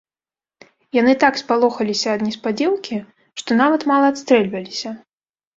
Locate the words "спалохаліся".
1.41-2.09